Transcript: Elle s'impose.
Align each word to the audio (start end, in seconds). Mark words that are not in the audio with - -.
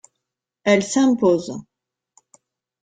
Elle 0.63 0.81
s'impose. 0.81 1.51